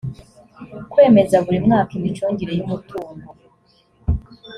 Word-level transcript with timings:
kwemeza 0.91 1.35
buri 1.45 1.57
mwaka 1.65 1.91
imicungire 1.99 2.51
y 2.57 2.63
umutungo 2.65 3.27